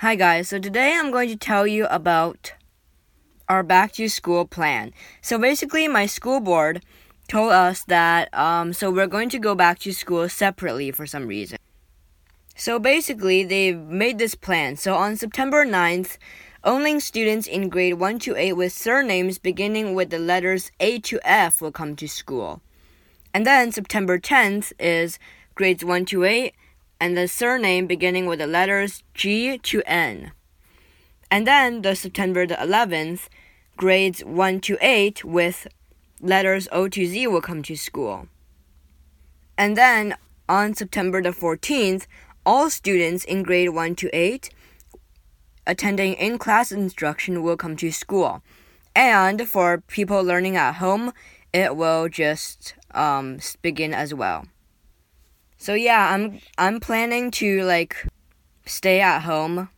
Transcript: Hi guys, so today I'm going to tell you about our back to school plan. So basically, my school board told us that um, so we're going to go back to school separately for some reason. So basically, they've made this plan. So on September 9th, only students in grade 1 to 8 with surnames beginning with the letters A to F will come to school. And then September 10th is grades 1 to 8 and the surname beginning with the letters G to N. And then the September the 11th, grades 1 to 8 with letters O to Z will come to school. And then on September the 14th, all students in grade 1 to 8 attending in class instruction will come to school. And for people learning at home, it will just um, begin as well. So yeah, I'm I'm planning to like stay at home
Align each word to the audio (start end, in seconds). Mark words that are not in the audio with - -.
Hi 0.00 0.14
guys, 0.14 0.50
so 0.50 0.58
today 0.58 0.94
I'm 0.94 1.10
going 1.10 1.30
to 1.30 1.36
tell 1.36 1.66
you 1.66 1.86
about 1.86 2.52
our 3.48 3.62
back 3.62 3.92
to 3.92 4.10
school 4.10 4.44
plan. 4.44 4.92
So 5.22 5.38
basically, 5.38 5.88
my 5.88 6.04
school 6.04 6.38
board 6.38 6.84
told 7.28 7.52
us 7.52 7.82
that 7.84 8.28
um, 8.34 8.74
so 8.74 8.90
we're 8.90 9.06
going 9.06 9.30
to 9.30 9.38
go 9.38 9.54
back 9.54 9.78
to 9.78 9.94
school 9.94 10.28
separately 10.28 10.90
for 10.90 11.06
some 11.06 11.26
reason. 11.26 11.56
So 12.54 12.78
basically, 12.78 13.42
they've 13.42 13.78
made 13.78 14.18
this 14.18 14.34
plan. 14.34 14.76
So 14.76 14.96
on 14.96 15.16
September 15.16 15.64
9th, 15.64 16.18
only 16.62 17.00
students 17.00 17.46
in 17.46 17.70
grade 17.70 17.94
1 17.94 18.18
to 18.18 18.36
8 18.36 18.52
with 18.52 18.74
surnames 18.74 19.38
beginning 19.38 19.94
with 19.94 20.10
the 20.10 20.18
letters 20.18 20.70
A 20.78 20.98
to 21.08 21.18
F 21.24 21.62
will 21.62 21.72
come 21.72 21.96
to 21.96 22.06
school. 22.06 22.60
And 23.32 23.46
then 23.46 23.72
September 23.72 24.18
10th 24.18 24.74
is 24.78 25.18
grades 25.54 25.86
1 25.86 26.04
to 26.04 26.24
8 26.24 26.52
and 27.00 27.16
the 27.16 27.28
surname 27.28 27.86
beginning 27.86 28.26
with 28.26 28.38
the 28.38 28.46
letters 28.46 29.02
G 29.14 29.58
to 29.58 29.82
N. 29.86 30.32
And 31.30 31.46
then 31.46 31.82
the 31.82 31.94
September 31.94 32.46
the 32.46 32.54
11th, 32.54 33.28
grades 33.76 34.24
1 34.24 34.60
to 34.60 34.78
8 34.80 35.24
with 35.24 35.66
letters 36.20 36.68
O 36.72 36.88
to 36.88 37.06
Z 37.06 37.26
will 37.26 37.40
come 37.40 37.62
to 37.64 37.76
school. 37.76 38.28
And 39.58 39.76
then 39.76 40.16
on 40.48 40.74
September 40.74 41.22
the 41.22 41.30
14th, 41.30 42.06
all 42.44 42.70
students 42.70 43.24
in 43.24 43.42
grade 43.42 43.70
1 43.70 43.96
to 43.96 44.08
8 44.16 44.50
attending 45.66 46.14
in 46.14 46.38
class 46.38 46.70
instruction 46.70 47.42
will 47.42 47.56
come 47.56 47.76
to 47.76 47.90
school. 47.90 48.42
And 48.94 49.48
for 49.48 49.82
people 49.88 50.22
learning 50.22 50.56
at 50.56 50.76
home, 50.76 51.12
it 51.52 51.76
will 51.76 52.08
just 52.08 52.74
um, 52.92 53.38
begin 53.62 53.92
as 53.92 54.14
well. 54.14 54.46
So 55.58 55.74
yeah, 55.74 56.12
I'm 56.12 56.40
I'm 56.58 56.80
planning 56.80 57.30
to 57.32 57.62
like 57.62 58.06
stay 58.66 59.00
at 59.00 59.20
home 59.20 59.68